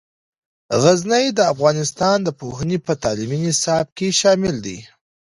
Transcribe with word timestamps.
غزني 0.83 1.25
د 1.37 1.39
افغانستان 1.53 2.17
د 2.23 2.29
پوهنې 2.39 2.77
په 2.85 2.93
تعلیمي 3.03 3.39
نصاب 3.45 3.85
کې 3.97 4.07
شامل 4.19 4.55
دی. 4.65 4.77